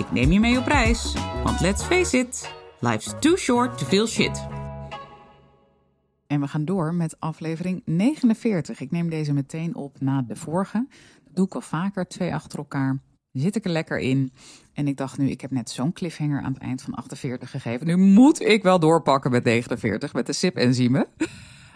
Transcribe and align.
Ik 0.00 0.12
neem 0.12 0.32
je 0.32 0.40
mee 0.40 0.58
op 0.58 0.66
reis, 0.66 1.14
want 1.44 1.60
let's 1.60 1.82
face 1.82 2.18
it, 2.18 2.54
life's 2.78 3.14
too 3.18 3.36
short 3.36 3.78
to 3.78 3.86
feel 3.86 4.06
shit. 4.06 4.46
En 6.26 6.40
we 6.40 6.48
gaan 6.48 6.64
door 6.64 6.94
met 6.94 7.16
aflevering 7.18 7.82
49. 7.84 8.80
Ik 8.80 8.90
neem 8.90 9.10
deze 9.10 9.32
meteen 9.32 9.74
op 9.74 10.00
na 10.00 10.22
de 10.22 10.36
vorige. 10.36 10.86
Dat 11.24 11.36
doe 11.36 11.46
ik 11.46 11.54
al 11.54 11.60
vaker, 11.60 12.06
twee 12.06 12.34
achter 12.34 12.58
elkaar. 12.58 12.98
Zit 13.32 13.56
ik 13.56 13.64
er 13.64 13.70
lekker 13.70 13.98
in. 13.98 14.32
En 14.72 14.88
ik 14.88 14.96
dacht 14.96 15.18
nu, 15.18 15.30
ik 15.30 15.40
heb 15.40 15.50
net 15.50 15.70
zo'n 15.70 15.92
cliffhanger 15.92 16.42
aan 16.42 16.52
het 16.52 16.62
eind 16.62 16.82
van 16.82 16.94
48 16.94 17.50
gegeven. 17.50 17.86
Nu 17.86 17.96
moet 17.96 18.40
ik 18.40 18.62
wel 18.62 18.78
doorpakken 18.78 19.30
met 19.30 19.44
49, 19.44 20.12
met 20.12 20.26
de 20.26 20.32
SIP-enzymen. 20.32 21.06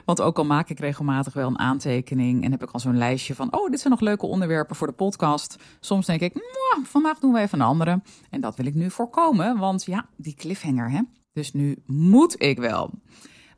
Want 0.05 0.21
ook 0.21 0.39
al 0.39 0.45
maak 0.45 0.69
ik 0.69 0.79
regelmatig 0.79 1.33
wel 1.33 1.49
een 1.49 1.59
aantekening 1.59 2.45
en 2.45 2.51
heb 2.51 2.63
ik 2.63 2.71
al 2.71 2.81
zo'n 2.81 2.97
lijstje 2.97 3.35
van, 3.35 3.53
oh, 3.53 3.71
dit 3.71 3.81
zijn 3.81 3.93
nog 3.93 4.03
leuke 4.03 4.27
onderwerpen 4.27 4.77
voor 4.77 4.87
de 4.87 4.93
podcast. 4.93 5.57
Soms 5.81 6.07
denk 6.07 6.21
ik, 6.21 6.33
vandaag 6.83 7.19
doen 7.19 7.33
we 7.33 7.41
even 7.41 7.61
een 7.61 7.67
andere. 7.67 8.03
En 8.31 8.41
dat 8.41 8.57
wil 8.57 8.67
ik 8.67 8.75
nu 8.75 8.91
voorkomen, 8.91 9.59
want 9.59 9.85
ja, 9.85 10.09
die 10.17 10.35
cliffhanger, 10.35 10.91
hè. 10.91 11.01
Dus 11.33 11.53
nu 11.53 11.83
moet 11.87 12.43
ik 12.43 12.59
wel. 12.59 12.91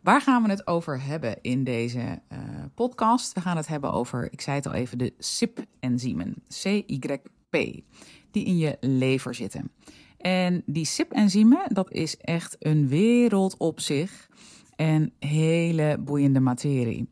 Waar 0.00 0.20
gaan 0.20 0.42
we 0.42 0.48
het 0.50 0.67
over 0.67 1.02
hebben 1.02 1.39
in 1.42 1.64
deze 1.64 1.98
uh, 1.98 2.39
podcast? 2.74 3.33
We 3.33 3.41
gaan 3.41 3.56
het 3.56 3.67
hebben 3.67 3.92
over, 3.92 4.33
ik 4.33 4.41
zei 4.41 4.56
het 4.56 4.67
al 4.67 4.72
even, 4.72 4.98
de 4.98 5.14
SIP-enzymen. 5.19 6.34
C-Y-P. 6.62 7.83
Die 8.30 8.44
in 8.44 8.56
je 8.56 8.77
lever 8.80 9.34
zitten. 9.34 9.70
En 10.19 10.62
die 10.67 10.84
SIP-enzymen, 10.84 11.62
dat 11.69 11.92
is 11.92 12.17
echt 12.17 12.56
een 12.58 12.89
wereld 12.89 13.56
op 13.56 13.80
zich 13.80 14.28
en 14.77 15.12
hele 15.19 15.96
boeiende 16.00 16.41
materie. 16.41 17.08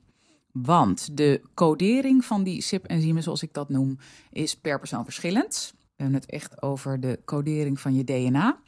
Want 0.53 1.17
de 1.17 1.43
codering 1.55 2.25
van 2.25 2.43
die 2.43 2.63
SIP-enzymen, 2.63 3.23
zoals 3.23 3.43
ik 3.43 3.53
dat 3.53 3.69
noem, 3.69 3.99
is 4.31 4.57
per 4.57 4.79
persoon 4.79 5.05
verschillend. 5.05 5.75
We 5.77 6.03
hebben 6.03 6.21
het 6.21 6.31
echt 6.31 6.63
over 6.63 7.01
de 7.01 7.21
codering 7.25 7.81
van 7.81 7.95
je 7.95 8.05
DNA. 8.05 8.59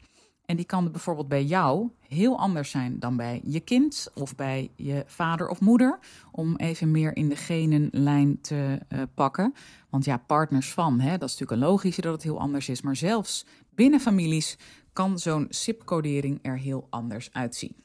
En 0.45 0.55
die 0.55 0.65
kan 0.65 0.91
bijvoorbeeld 0.91 1.27
bij 1.27 1.43
jou 1.43 1.89
heel 2.07 2.39
anders 2.39 2.69
zijn 2.69 2.99
dan 2.99 3.17
bij 3.17 3.41
je 3.43 3.59
kind 3.59 4.11
of 4.13 4.35
bij 4.35 4.71
je 4.75 5.03
vader 5.05 5.47
of 5.47 5.59
moeder. 5.59 5.99
Om 6.31 6.55
even 6.55 6.91
meer 6.91 7.15
in 7.15 7.29
de 7.29 7.35
genenlijn 7.35 8.41
te 8.41 8.79
uh, 8.89 9.01
pakken. 9.13 9.53
Want 9.89 10.05
ja, 10.05 10.17
partners 10.17 10.73
van, 10.73 10.99
hè, 10.99 11.17
dat 11.17 11.29
is 11.29 11.37
natuurlijk 11.37 11.51
een 11.61 11.67
logische 11.67 12.01
dat 12.01 12.13
het 12.13 12.23
heel 12.23 12.39
anders 12.39 12.69
is. 12.69 12.81
Maar 12.81 12.95
zelfs 12.95 13.45
binnen 13.75 13.99
families 13.99 14.57
kan 14.93 15.19
zo'n 15.19 15.45
SIP-codering 15.49 16.39
er 16.41 16.57
heel 16.57 16.87
anders 16.89 17.29
uitzien. 17.33 17.75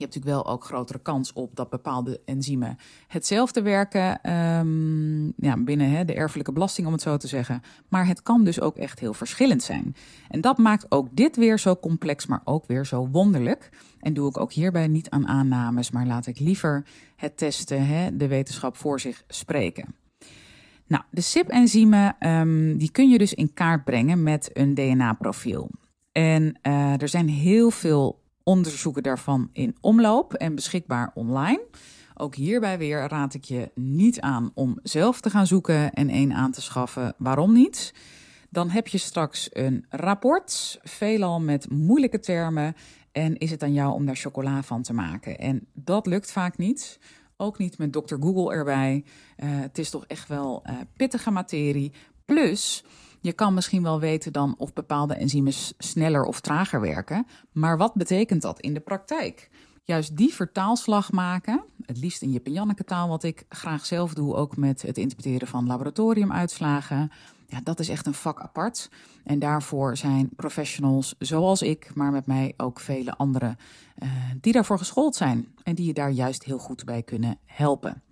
Je 0.00 0.06
hebt 0.06 0.14
natuurlijk 0.18 0.44
wel 0.44 0.54
ook 0.54 0.64
grotere 0.64 0.98
kans 0.98 1.32
op 1.32 1.56
dat 1.56 1.70
bepaalde 1.70 2.20
enzymen 2.24 2.78
hetzelfde 3.06 3.62
werken 3.62 4.32
um, 4.32 5.32
ja, 5.36 5.56
binnen 5.56 5.90
hè, 5.90 6.04
de 6.04 6.14
erfelijke 6.14 6.52
belasting, 6.52 6.86
om 6.86 6.92
het 6.92 7.02
zo 7.02 7.16
te 7.16 7.26
zeggen. 7.26 7.62
Maar 7.88 8.06
het 8.06 8.22
kan 8.22 8.44
dus 8.44 8.60
ook 8.60 8.76
echt 8.76 9.00
heel 9.00 9.14
verschillend 9.14 9.62
zijn. 9.62 9.94
En 10.28 10.40
dat 10.40 10.58
maakt 10.58 10.86
ook 10.88 11.08
dit 11.12 11.36
weer 11.36 11.58
zo 11.58 11.76
complex, 11.76 12.26
maar 12.26 12.40
ook 12.44 12.66
weer 12.66 12.86
zo 12.86 13.08
wonderlijk. 13.08 13.68
En 13.98 14.14
doe 14.14 14.28
ik 14.28 14.38
ook 14.38 14.52
hierbij 14.52 14.88
niet 14.88 15.10
aan 15.10 15.26
aannames, 15.26 15.90
maar 15.90 16.06
laat 16.06 16.26
ik 16.26 16.38
liever 16.38 16.86
het 17.16 17.36
testen, 17.36 17.86
hè, 17.86 18.16
de 18.16 18.28
wetenschap 18.28 18.76
voor 18.76 19.00
zich 19.00 19.24
spreken. 19.28 19.94
Nou, 20.86 21.02
de 21.10 21.20
SIP-enzymen 21.20 22.16
um, 22.28 22.76
die 22.76 22.90
kun 22.90 23.10
je 23.10 23.18
dus 23.18 23.34
in 23.34 23.52
kaart 23.54 23.84
brengen 23.84 24.22
met 24.22 24.50
een 24.52 24.74
DNA-profiel. 24.74 25.70
En 26.12 26.58
uh, 26.62 27.02
er 27.02 27.08
zijn 27.08 27.28
heel 27.28 27.70
veel 27.70 28.20
onderzoeken 28.44 29.02
daarvan 29.02 29.50
in 29.52 29.76
omloop 29.80 30.34
en 30.34 30.54
beschikbaar 30.54 31.10
online. 31.14 31.62
Ook 32.14 32.34
hierbij 32.34 32.78
weer 32.78 33.08
raad 33.08 33.34
ik 33.34 33.44
je 33.44 33.70
niet 33.74 34.20
aan 34.20 34.50
om 34.54 34.78
zelf 34.82 35.20
te 35.20 35.30
gaan 35.30 35.46
zoeken 35.46 35.92
en 35.92 36.08
één 36.08 36.32
aan 36.32 36.50
te 36.50 36.62
schaffen. 36.62 37.14
Waarom 37.18 37.52
niet? 37.52 37.94
Dan 38.50 38.70
heb 38.70 38.88
je 38.88 38.98
straks 38.98 39.48
een 39.52 39.86
rapport, 39.88 40.78
veelal 40.82 41.40
met 41.40 41.70
moeilijke 41.70 42.18
termen. 42.18 42.74
En 43.12 43.36
is 43.36 43.50
het 43.50 43.62
aan 43.62 43.72
jou 43.72 43.92
om 43.92 44.06
daar 44.06 44.16
chocola 44.16 44.62
van 44.62 44.82
te 44.82 44.92
maken? 44.92 45.38
En 45.38 45.66
dat 45.72 46.06
lukt 46.06 46.32
vaak 46.32 46.58
niet. 46.58 46.98
Ook 47.36 47.58
niet 47.58 47.78
met 47.78 47.92
Dr. 47.92 48.14
Google 48.20 48.52
erbij. 48.52 49.04
Uh, 49.36 49.48
het 49.50 49.78
is 49.78 49.90
toch 49.90 50.04
echt 50.06 50.28
wel 50.28 50.62
uh, 50.66 50.76
pittige 50.96 51.30
materie. 51.30 51.92
Plus, 52.24 52.84
je 53.20 53.32
kan 53.32 53.54
misschien 53.54 53.82
wel 53.82 54.00
weten 54.00 54.32
dan 54.32 54.54
of 54.58 54.72
bepaalde 54.72 55.14
enzymen 55.14 55.52
sneller 55.78 56.24
of 56.24 56.40
trager 56.40 56.80
werken, 56.80 57.26
maar 57.52 57.78
wat 57.78 57.94
betekent 57.94 58.42
dat 58.42 58.60
in 58.60 58.74
de 58.74 58.80
praktijk? 58.80 59.50
Juist 59.84 60.16
die 60.16 60.34
vertaalslag 60.34 61.12
maken, 61.12 61.64
het 61.86 61.98
liefst 61.98 62.22
in 62.22 62.32
je 62.32 62.40
Janneke 62.44 62.84
taal, 62.84 63.08
wat 63.08 63.22
ik 63.22 63.44
graag 63.48 63.86
zelf 63.86 64.14
doe, 64.14 64.34
ook 64.34 64.56
met 64.56 64.82
het 64.82 64.98
interpreteren 64.98 65.48
van 65.48 65.66
laboratoriumuitslagen. 65.66 67.10
Ja, 67.46 67.60
dat 67.64 67.80
is 67.80 67.88
echt 67.88 68.06
een 68.06 68.14
vak 68.14 68.40
apart. 68.40 68.90
En 69.24 69.38
daarvoor 69.38 69.96
zijn 69.96 70.28
professionals 70.36 71.14
zoals 71.18 71.62
ik, 71.62 71.94
maar 71.94 72.10
met 72.10 72.26
mij 72.26 72.54
ook 72.56 72.80
vele 72.80 73.16
anderen, 73.16 73.56
uh, 74.02 74.08
die 74.40 74.52
daarvoor 74.52 74.78
geschoold 74.78 75.16
zijn 75.16 75.48
en 75.62 75.74
die 75.74 75.86
je 75.86 75.94
daar 75.94 76.10
juist 76.10 76.44
heel 76.44 76.58
goed 76.58 76.84
bij 76.84 77.02
kunnen 77.02 77.38
helpen. 77.44 78.02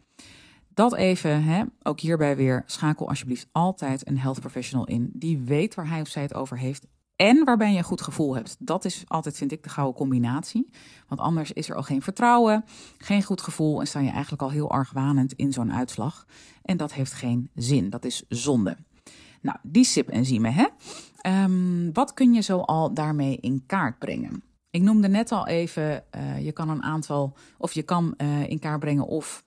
Dat 0.78 0.94
even, 0.94 1.43
hè, 1.43 1.62
ook 1.83 2.00
hierbij 2.00 2.37
weer, 2.37 2.62
schakel 2.66 3.09
alsjeblieft 3.09 3.49
altijd 3.53 4.09
een 4.09 4.19
health 4.19 4.41
professional 4.41 4.87
in 4.87 5.11
die 5.12 5.39
weet 5.39 5.75
waar 5.75 5.89
hij 5.89 6.00
of 6.00 6.09
zij 6.09 6.22
het 6.22 6.34
over 6.34 6.59
heeft 6.59 6.87
en 7.16 7.44
waarbij 7.44 7.72
je 7.72 7.78
een 7.78 7.84
goed 7.84 8.00
gevoel 8.00 8.34
hebt. 8.34 8.56
Dat 8.59 8.84
is 8.84 9.05
altijd, 9.06 9.37
vind 9.37 9.53
ik, 9.53 9.62
de 9.62 9.69
gouden 9.69 9.97
combinatie. 9.97 10.71
Want 11.09 11.21
anders 11.21 11.53
is 11.53 11.69
er 11.69 11.75
al 11.75 11.83
geen 11.83 12.03
vertrouwen, 12.03 12.65
geen 12.99 13.22
goed 13.22 13.41
gevoel 13.41 13.81
en 13.81 13.87
sta 13.87 14.00
je 14.00 14.11
eigenlijk 14.11 14.43
al 14.43 14.50
heel 14.50 14.71
argwanend 14.71 15.33
in 15.33 15.53
zo'n 15.53 15.72
uitslag. 15.72 16.27
En 16.62 16.77
dat 16.77 16.93
heeft 16.93 17.12
geen 17.12 17.50
zin, 17.55 17.91
dat 17.91 18.05
is 18.05 18.25
zonde. 18.28 18.77
Nou, 19.41 19.56
die 19.62 19.84
SIP-enzymen, 19.84 20.53
hè? 20.53 20.67
Um, 21.44 21.93
wat 21.93 22.15
kun 22.15 22.33
je 22.33 22.41
zo 22.41 22.59
al 22.59 22.94
daarmee 22.94 23.37
in 23.37 23.62
kaart 23.67 23.99
brengen? 23.99 24.43
Ik 24.71 24.83
noemde 24.83 25.09
net 25.09 25.33
al 25.33 25.47
even, 25.47 26.05
uh, 26.17 26.44
je 26.44 26.53
kan 26.53 26.69
een 26.69 26.83
aantal, 26.83 27.37
of 27.59 27.72
je 27.72 27.83
kan 27.83 28.15
uh, 28.17 28.49
in 28.49 28.59
kaart 28.59 28.81
brengen 28.81 29.06
of 29.06 29.47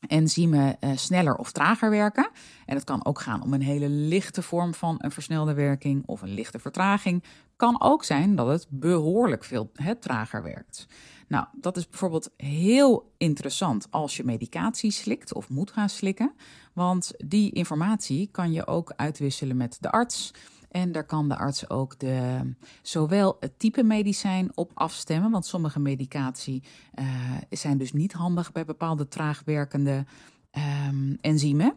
enzymen 0.00 0.76
uh, 0.80 0.90
sneller 0.94 1.36
of 1.36 1.52
trager 1.52 1.90
werken. 1.90 2.30
En 2.66 2.74
het 2.74 2.84
kan 2.84 3.04
ook 3.04 3.20
gaan 3.20 3.42
om 3.42 3.54
een 3.54 3.62
hele 3.62 3.88
lichte 3.88 4.42
vorm 4.42 4.74
van 4.74 4.94
een 4.98 5.10
versnelde 5.10 5.54
werking 5.54 6.02
of 6.06 6.22
een 6.22 6.34
lichte 6.34 6.58
vertraging. 6.58 7.24
Kan 7.56 7.80
ook 7.82 8.04
zijn 8.04 8.36
dat 8.36 8.46
het 8.46 8.66
behoorlijk 8.68 9.44
veel 9.44 9.70
het 9.74 10.02
trager 10.02 10.42
werkt. 10.42 10.86
Nou, 11.28 11.46
dat 11.52 11.76
is 11.76 11.88
bijvoorbeeld 11.88 12.30
heel 12.36 13.12
interessant 13.16 13.86
als 13.90 14.16
je 14.16 14.24
medicatie 14.24 14.90
slikt 14.90 15.34
of 15.34 15.48
moet 15.48 15.70
gaan 15.70 15.88
slikken. 15.88 16.32
Want 16.72 17.12
die 17.24 17.52
informatie 17.52 18.28
kan 18.32 18.52
je 18.52 18.66
ook 18.66 18.92
uitwisselen 18.96 19.56
met 19.56 19.76
de 19.80 19.90
arts. 19.90 20.32
En 20.76 20.92
daar 20.92 21.04
kan 21.04 21.28
de 21.28 21.36
arts 21.36 21.70
ook 21.70 21.98
de, 21.98 22.40
zowel 22.82 23.36
het 23.40 23.58
type 23.58 23.82
medicijn 23.82 24.50
op 24.54 24.70
afstemmen, 24.74 25.30
want 25.30 25.46
sommige 25.46 25.80
medicatie 25.80 26.62
uh, 26.94 27.06
zijn 27.50 27.78
dus 27.78 27.92
niet 27.92 28.12
handig 28.12 28.52
bij 28.52 28.64
bepaalde 28.64 29.08
traagwerkende 29.08 30.04
um, 30.88 31.18
enzymen. 31.20 31.74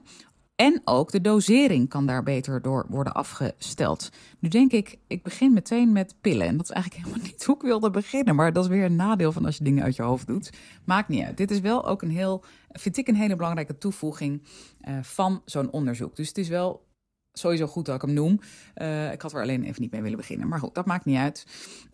En 0.55 0.81
ook 0.83 1.11
de 1.11 1.21
dosering 1.21 1.89
kan 1.89 2.05
daar 2.05 2.23
beter 2.23 2.61
door 2.61 2.85
worden 2.89 3.13
afgesteld. 3.13 4.09
Nu 4.39 4.49
denk 4.49 4.71
ik, 4.71 4.97
ik 5.07 5.23
begin 5.23 5.53
meteen 5.53 5.91
met 5.91 6.15
pillen. 6.21 6.47
En 6.47 6.57
dat 6.57 6.65
is 6.65 6.75
eigenlijk 6.75 7.05
helemaal 7.05 7.27
niet 7.29 7.43
hoe 7.43 7.55
ik 7.55 7.61
wilde 7.61 7.89
beginnen. 7.89 8.35
Maar 8.35 8.53
dat 8.53 8.63
is 8.63 8.69
weer 8.69 8.85
een 8.85 8.95
nadeel 8.95 9.31
van 9.31 9.45
als 9.45 9.57
je 9.57 9.63
dingen 9.63 9.83
uit 9.83 9.95
je 9.95 10.01
hoofd 10.01 10.27
doet. 10.27 10.51
Maakt 10.85 11.07
niet 11.07 11.23
uit. 11.23 11.37
Dit 11.37 11.51
is 11.51 11.59
wel 11.59 11.87
ook 11.87 12.01
een 12.01 12.11
heel, 12.11 12.43
vind 12.69 12.97
ik 12.97 13.07
een 13.07 13.15
hele 13.15 13.35
belangrijke 13.35 13.77
toevoeging 13.77 14.41
uh, 14.87 14.97
van 15.01 15.41
zo'n 15.45 15.71
onderzoek. 15.71 16.15
Dus 16.15 16.27
het 16.27 16.37
is 16.37 16.47
wel 16.47 16.87
sowieso 17.33 17.67
goed 17.67 17.85
dat 17.85 17.95
ik 17.95 18.01
hem 18.01 18.13
noem. 18.13 18.39
Uh, 18.75 19.11
ik 19.11 19.21
had 19.21 19.33
er 19.33 19.41
alleen 19.41 19.63
even 19.63 19.81
niet 19.81 19.91
mee 19.91 20.01
willen 20.01 20.17
beginnen. 20.17 20.47
Maar 20.47 20.59
goed, 20.59 20.75
dat 20.75 20.85
maakt 20.85 21.05
niet 21.05 21.17
uit. 21.17 21.45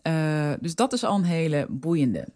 Uh, 0.07 0.53
dus 0.59 0.75
dat 0.75 0.93
is 0.93 1.03
al 1.03 1.15
een 1.15 1.23
hele 1.23 1.67
boeiende. 1.69 2.27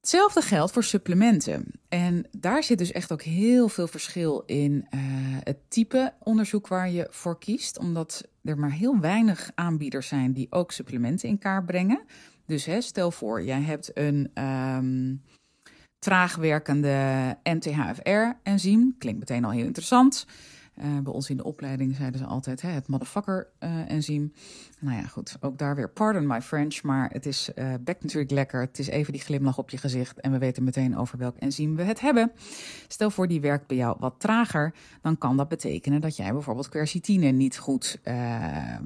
Hetzelfde 0.00 0.40
geldt 0.40 0.72
voor 0.72 0.84
supplementen. 0.84 1.66
En 1.88 2.26
daar 2.30 2.62
zit 2.62 2.78
dus 2.78 2.92
echt 2.92 3.12
ook 3.12 3.22
heel 3.22 3.68
veel 3.68 3.86
verschil 3.86 4.42
in 4.46 4.72
uh, 4.90 5.00
het 5.42 5.58
type 5.68 6.12
onderzoek 6.22 6.68
waar 6.68 6.90
je 6.90 7.06
voor 7.10 7.38
kiest. 7.38 7.78
Omdat 7.78 8.28
er 8.42 8.58
maar 8.58 8.72
heel 8.72 9.00
weinig 9.00 9.50
aanbieders 9.54 10.08
zijn 10.08 10.32
die 10.32 10.46
ook 10.50 10.72
supplementen 10.72 11.28
in 11.28 11.38
kaart 11.38 11.66
brengen. 11.66 12.00
Dus 12.46 12.64
hè, 12.64 12.80
stel 12.80 13.10
voor, 13.10 13.42
jij 13.42 13.60
hebt 13.60 13.90
een 13.94 14.30
um, 14.44 15.22
traag 15.98 16.36
werkende 16.36 17.36
MTHFR-enzym. 17.42 18.94
Klinkt 18.98 19.18
meteen 19.18 19.44
al 19.44 19.50
heel 19.50 19.64
interessant. 19.64 20.26
Uh, 20.82 20.98
bij 20.98 21.12
ons 21.12 21.30
in 21.30 21.36
de 21.36 21.44
opleiding 21.44 21.96
zeiden 21.96 22.20
ze 22.20 22.26
altijd 22.26 22.62
hè, 22.62 22.68
het 22.68 22.88
motherfucker-enzym. 22.88 24.32
nou 24.80 24.96
ja, 24.96 25.02
goed, 25.02 25.36
ook 25.40 25.58
daar 25.58 25.76
weer 25.76 25.90
pardon 25.90 26.26
my 26.26 26.42
French, 26.42 26.82
maar 26.82 27.10
het 27.12 27.26
is 27.26 27.50
uh, 27.54 27.74
bekt 27.80 28.02
natuurlijk 28.02 28.30
lekker. 28.30 28.60
Het 28.60 28.78
is 28.78 28.86
even 28.86 29.12
die 29.12 29.22
glimlach 29.22 29.58
op 29.58 29.70
je 29.70 29.76
gezicht 29.76 30.20
en 30.20 30.32
we 30.32 30.38
weten 30.38 30.64
meteen 30.64 30.96
over 30.96 31.18
welk 31.18 31.36
enzym 31.36 31.76
we 31.76 31.82
het 31.82 32.00
hebben. 32.00 32.32
Stel 32.88 33.10
voor 33.10 33.28
die 33.28 33.40
werkt 33.40 33.66
bij 33.66 33.76
jou 33.76 33.96
wat 33.98 34.14
trager, 34.18 34.74
dan 35.02 35.18
kan 35.18 35.36
dat 35.36 35.48
betekenen 35.48 36.00
dat 36.00 36.16
jij 36.16 36.32
bijvoorbeeld 36.32 36.68
quercitine 36.68 37.30
niet 37.30 37.58
goed 37.58 38.00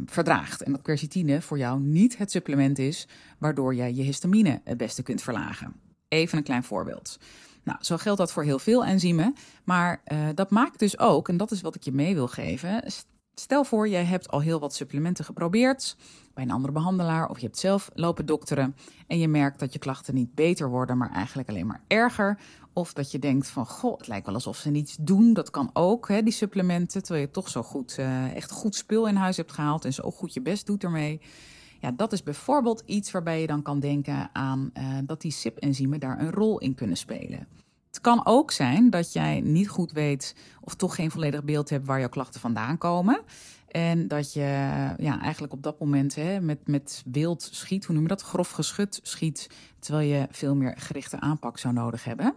verdraagt. 0.07 0.63
En 0.63 0.73
dat 0.73 0.83
quercitine 0.83 1.41
voor 1.41 1.59
jou 1.59 1.81
niet 1.81 2.19
het 2.19 2.31
supplement 2.31 2.79
is 2.79 3.09
waardoor 3.39 3.75
jij 3.75 3.95
je 3.95 4.03
histamine 4.03 4.61
het 4.65 4.77
beste 4.77 5.03
kunt 5.03 5.23
verlagen. 5.23 5.73
Even 6.09 6.39
een 6.39 6.45
klein 6.45 6.65
voorbeeld. 6.65 7.19
Nou, 7.65 7.79
zo 7.81 7.97
geldt 7.97 8.19
dat 8.19 8.33
voor 8.33 8.45
heel 8.45 8.59
veel 8.59 8.85
enzymen. 8.85 9.35
Maar 9.65 10.03
uh, 10.13 10.29
dat 10.35 10.51
maakt 10.51 10.79
dus 10.79 10.99
ook, 10.99 11.29
en 11.29 11.37
dat 11.37 11.51
is 11.51 11.61
wat 11.61 11.75
ik 11.75 11.83
je 11.83 11.93
mee 11.93 12.15
wil 12.15 12.29
geven. 12.29 12.83
Stel 13.35 13.65
voor, 13.65 13.89
jij 13.89 14.05
hebt 14.05 14.31
al 14.31 14.41
heel 14.41 14.61
wat 14.61 14.75
supplementen 14.75 15.25
geprobeerd 15.25 15.97
bij 16.35 16.45
een 16.45 16.51
andere 16.51 16.73
behandelaar 16.73 17.29
of 17.29 17.39
je 17.39 17.47
hebt 17.47 17.59
zelf 17.59 17.91
lopen 17.95 18.27
dokteren 18.27 18.77
en 19.07 19.19
je 19.19 19.29
merkt 19.29 19.59
dat 19.59 19.73
je 19.73 19.79
klachten 19.79 20.15
niet 20.15 20.35
beter 20.35 20.69
worden, 20.69 20.99
maar 20.99 21.11
eigenlijk 21.11 21.49
alleen 21.49 21.67
maar 21.67 21.83
erger. 21.87 22.39
Of 22.73 22.93
dat 22.93 23.11
je 23.11 23.19
denkt 23.19 23.49
van, 23.49 23.67
goh, 23.67 23.99
het 23.99 24.07
lijkt 24.07 24.27
wel 24.27 24.35
alsof 24.35 24.57
ze 24.57 24.71
niets 24.71 24.97
doen. 25.01 25.33
Dat 25.33 25.51
kan 25.51 25.71
ook, 25.73 26.09
hè, 26.09 26.23
die 26.23 26.33
supplementen, 26.33 27.03
terwijl 27.03 27.27
je 27.27 27.31
toch 27.31 27.49
zo 27.49 27.63
goed, 27.63 27.97
uh, 27.99 28.37
echt 28.37 28.51
goed 28.51 28.75
spul 28.75 29.09
in 29.09 29.17
huis 29.17 29.37
hebt 29.37 29.53
gehaald 29.53 29.85
en 29.85 29.93
zo 29.93 30.11
goed 30.11 30.35
je 30.35 30.43
best 30.43 30.67
doet 30.67 30.85
ermee. 30.85 31.21
Ja, 31.83 31.91
dat 31.91 32.13
is 32.13 32.23
bijvoorbeeld 32.23 32.83
iets 32.87 33.11
waarbij 33.11 33.41
je 33.41 33.47
dan 33.47 33.63
kan 33.63 33.81
denken 33.81 34.31
aan 34.33 34.71
uh, 34.79 34.99
dat 35.05 35.21
die 35.21 35.31
SIP-enzymen 35.33 36.01
daar 36.01 36.21
een 36.21 36.31
rol 36.31 36.59
in 36.59 36.75
kunnen 36.75 36.97
spelen. 36.97 37.47
Het 37.87 38.01
kan 38.01 38.27
ook 38.27 38.51
zijn 38.51 38.91
dat 38.91 39.13
jij 39.13 39.41
niet 39.41 39.69
goed 39.69 39.93
weet 39.93 40.37
of 40.61 40.75
toch 40.75 40.95
geen 40.95 41.11
volledig 41.11 41.45
beeld 41.45 41.71
hebt 41.71 41.87
waar 41.87 41.99
jouw 41.99 42.09
klachten 42.09 42.41
vandaan 42.41 42.79
komen. 42.79 43.21
En 43.73 44.09
dat 44.09 44.33
je 44.33 44.41
ja, 44.99 45.21
eigenlijk 45.21 45.53
op 45.53 45.63
dat 45.63 45.79
moment 45.81 46.15
hè, 46.15 46.41
met, 46.41 46.67
met 46.67 47.03
wild 47.07 47.49
schiet, 47.53 47.85
hoe 47.85 47.95
noem 47.95 48.03
je 48.03 48.09
dat? 48.09 48.23
Grof 48.23 48.51
geschut 48.51 49.01
schiet, 49.03 49.51
terwijl 49.79 50.09
je 50.09 50.27
veel 50.31 50.55
meer 50.55 50.75
gerichte 50.77 51.21
aanpak 51.21 51.59
zou 51.59 51.75
nodig 51.75 52.05
hebben. 52.05 52.35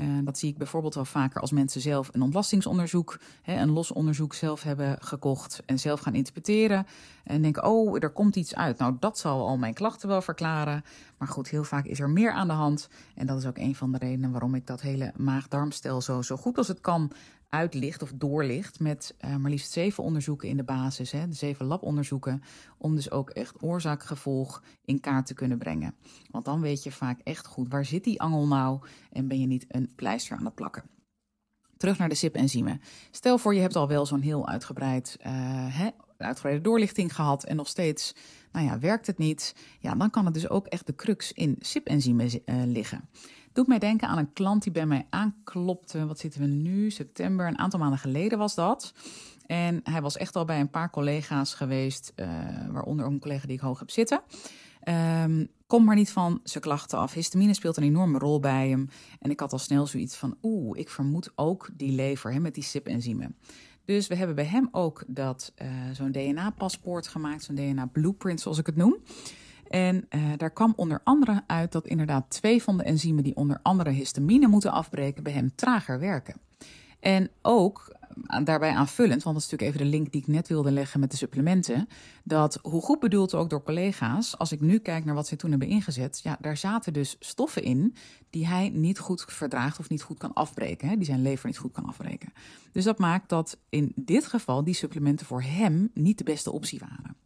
Uh, 0.00 0.06
dat 0.24 0.38
zie 0.38 0.50
ik 0.50 0.58
bijvoorbeeld 0.58 0.94
wel 0.94 1.04
vaker 1.04 1.40
als 1.40 1.50
mensen 1.50 1.80
zelf 1.80 2.08
een 2.12 2.22
ontlastingsonderzoek, 2.22 3.20
hè, 3.42 3.60
een 3.60 3.70
los 3.70 3.92
onderzoek 3.92 4.34
zelf 4.34 4.62
hebben 4.62 4.96
gekocht 5.00 5.62
en 5.66 5.78
zelf 5.78 6.00
gaan 6.00 6.14
interpreteren. 6.14 6.86
En 7.24 7.42
denken, 7.42 7.64
oh, 7.64 8.02
er 8.02 8.10
komt 8.10 8.36
iets 8.36 8.54
uit. 8.54 8.78
Nou, 8.78 8.96
dat 9.00 9.18
zal 9.18 9.46
al 9.46 9.56
mijn 9.56 9.74
klachten 9.74 10.08
wel 10.08 10.22
verklaren. 10.22 10.84
Maar 11.18 11.28
goed, 11.28 11.48
heel 11.48 11.64
vaak 11.64 11.84
is 11.84 12.00
er 12.00 12.10
meer 12.10 12.32
aan 12.32 12.48
de 12.48 12.52
hand. 12.52 12.88
En 13.14 13.26
dat 13.26 13.38
is 13.38 13.46
ook 13.46 13.58
een 13.58 13.74
van 13.74 13.92
de 13.92 13.98
redenen 13.98 14.30
waarom 14.30 14.54
ik 14.54 14.66
dat 14.66 14.80
hele 14.80 15.12
maag-darmstelsel 15.16 16.22
zo 16.22 16.36
goed 16.36 16.58
als 16.58 16.68
het 16.68 16.80
kan 16.80 17.12
uitlicht 17.48 18.02
of 18.02 18.12
doorlicht 18.14 18.80
met 18.80 19.14
uh, 19.24 19.36
maar 19.36 19.50
liefst 19.50 19.72
zeven 19.72 20.04
onderzoeken 20.04 20.48
in 20.48 20.56
de 20.56 20.64
basis, 20.64 21.10
hè, 21.10 21.28
de 21.28 21.34
zeven 21.34 21.66
labonderzoeken, 21.66 22.42
om 22.78 22.94
dus 22.94 23.10
ook 23.10 23.30
echt 23.30 23.62
oorzaak-gevolg 23.62 24.62
in 24.84 25.00
kaart 25.00 25.26
te 25.26 25.34
kunnen 25.34 25.58
brengen. 25.58 25.94
Want 26.30 26.44
dan 26.44 26.60
weet 26.60 26.82
je 26.82 26.92
vaak 26.92 27.20
echt 27.22 27.46
goed 27.46 27.68
waar 27.68 27.84
zit 27.84 28.04
die 28.04 28.20
angel 28.20 28.46
nou 28.46 28.80
en 29.12 29.28
ben 29.28 29.40
je 29.40 29.46
niet 29.46 29.64
een 29.68 29.92
pleister 29.94 30.36
aan 30.36 30.44
het 30.44 30.54
plakken. 30.54 30.84
Terug 31.76 31.98
naar 31.98 32.08
de 32.08 32.14
SIP-enzymen. 32.14 32.80
Stel 33.10 33.38
voor 33.38 33.54
je 33.54 33.60
hebt 33.60 33.76
al 33.76 33.88
wel 33.88 34.06
zo'n 34.06 34.20
heel 34.20 34.48
uitgebreid, 34.48 35.16
uh, 35.20 35.26
hè, 35.76 35.88
uitgebreide 36.16 36.62
doorlichting 36.62 37.14
gehad 37.14 37.44
en 37.44 37.56
nog 37.56 37.68
steeds, 37.68 38.14
nou 38.52 38.66
ja, 38.66 38.78
werkt 38.78 39.06
het 39.06 39.18
niet. 39.18 39.54
Ja, 39.78 39.94
dan 39.94 40.10
kan 40.10 40.24
het 40.24 40.34
dus 40.34 40.48
ook 40.48 40.66
echt 40.66 40.86
de 40.86 40.94
crux 40.94 41.32
in 41.32 41.56
SIP-enzymen 41.60 42.26
uh, 42.26 42.62
liggen. 42.64 43.08
Doet 43.54 43.66
mij 43.66 43.78
denken 43.78 44.08
aan 44.08 44.18
een 44.18 44.32
klant 44.32 44.62
die 44.62 44.72
bij 44.72 44.86
mij 44.86 45.06
aanklopte. 45.10 46.06
Wat 46.06 46.18
zitten 46.18 46.40
we 46.40 46.46
nu? 46.46 46.90
September. 46.90 47.46
Een 47.46 47.58
aantal 47.58 47.78
maanden 47.78 47.98
geleden 47.98 48.38
was 48.38 48.54
dat. 48.54 48.94
En 49.46 49.80
hij 49.84 50.02
was 50.02 50.16
echt 50.16 50.36
al 50.36 50.44
bij 50.44 50.60
een 50.60 50.70
paar 50.70 50.90
collega's 50.90 51.54
geweest, 51.54 52.12
uh, 52.16 52.26
waaronder 52.70 53.06
een 53.06 53.18
collega 53.18 53.46
die 53.46 53.56
ik 53.56 53.62
hoog 53.62 53.78
heb 53.78 53.90
zitten. 53.90 54.20
Um, 55.22 55.48
kom 55.66 55.84
maar 55.84 55.94
niet 55.94 56.12
van 56.12 56.40
zijn 56.44 56.64
klachten 56.64 56.98
af. 56.98 57.12
Histamine 57.12 57.54
speelt 57.54 57.76
een 57.76 57.82
enorme 57.82 58.18
rol 58.18 58.40
bij 58.40 58.68
hem. 58.68 58.88
En 59.20 59.30
ik 59.30 59.40
had 59.40 59.52
al 59.52 59.58
snel 59.58 59.86
zoiets 59.86 60.16
van, 60.16 60.36
oeh, 60.42 60.78
ik 60.78 60.88
vermoed 60.88 61.32
ook 61.34 61.68
die 61.72 61.92
lever 61.92 62.32
hè, 62.32 62.40
met 62.40 62.54
die 62.54 62.64
SIP-enzymen. 62.64 63.36
Dus 63.84 64.06
we 64.06 64.14
hebben 64.14 64.36
bij 64.36 64.44
hem 64.44 64.68
ook 64.70 65.04
dat 65.06 65.52
uh, 65.62 65.68
zo'n 65.92 66.12
DNA-paspoort 66.12 67.08
gemaakt, 67.08 67.42
zo'n 67.42 67.54
DNA-blueprint 67.54 68.40
zoals 68.40 68.58
ik 68.58 68.66
het 68.66 68.76
noem. 68.76 68.96
En 69.68 70.06
uh, 70.10 70.22
daar 70.36 70.50
kwam 70.50 70.72
onder 70.76 71.00
andere 71.04 71.42
uit 71.46 71.72
dat 71.72 71.86
inderdaad 71.86 72.30
twee 72.30 72.62
van 72.62 72.76
de 72.76 72.82
enzymen 72.82 73.24
die 73.24 73.36
onder 73.36 73.58
andere 73.62 73.90
histamine 73.90 74.46
moeten 74.46 74.72
afbreken, 74.72 75.22
bij 75.22 75.32
hem 75.32 75.52
trager 75.54 75.98
werken. 75.98 76.36
En 77.00 77.30
ook 77.42 77.92
uh, 78.26 78.44
daarbij 78.44 78.74
aanvullend, 78.74 79.22
want 79.22 79.36
dat 79.36 79.44
is 79.44 79.50
natuurlijk 79.50 79.76
even 79.76 79.90
de 79.90 79.96
link 79.96 80.12
die 80.12 80.20
ik 80.20 80.26
net 80.26 80.48
wilde 80.48 80.70
leggen 80.70 81.00
met 81.00 81.10
de 81.10 81.16
supplementen, 81.16 81.88
dat 82.24 82.58
hoe 82.62 82.82
goed 82.82 83.00
bedoeld 83.00 83.34
ook 83.34 83.50
door 83.50 83.62
collega's, 83.62 84.38
als 84.38 84.52
ik 84.52 84.60
nu 84.60 84.78
kijk 84.78 85.04
naar 85.04 85.14
wat 85.14 85.26
ze 85.26 85.36
toen 85.36 85.50
hebben 85.50 85.68
ingezet, 85.68 86.20
ja, 86.22 86.36
daar 86.40 86.56
zaten 86.56 86.92
dus 86.92 87.16
stoffen 87.20 87.62
in 87.62 87.94
die 88.30 88.46
hij 88.46 88.68
niet 88.68 88.98
goed 88.98 89.24
verdraagt 89.28 89.78
of 89.78 89.88
niet 89.88 90.02
goed 90.02 90.18
kan 90.18 90.32
afbreken, 90.32 90.88
hè, 90.88 90.96
die 90.96 91.04
zijn 91.04 91.22
lever 91.22 91.46
niet 91.46 91.58
goed 91.58 91.72
kan 91.72 91.84
afbreken. 91.84 92.32
Dus 92.72 92.84
dat 92.84 92.98
maakt 92.98 93.28
dat 93.28 93.58
in 93.68 93.92
dit 93.96 94.26
geval 94.26 94.64
die 94.64 94.74
supplementen 94.74 95.26
voor 95.26 95.42
hem 95.42 95.90
niet 95.94 96.18
de 96.18 96.24
beste 96.24 96.52
optie 96.52 96.78
waren. 96.78 97.16